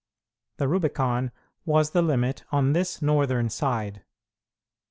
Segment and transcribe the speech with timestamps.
[0.57, 1.29] The Rubicon
[1.63, 4.03] was the limit on this northern side.